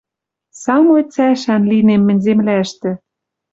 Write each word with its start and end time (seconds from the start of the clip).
Самой 0.63 1.03
цӓшӓн 1.13 1.63
линем 1.71 2.01
мӹнь 2.07 2.23
земляштӹ...» 2.25 2.91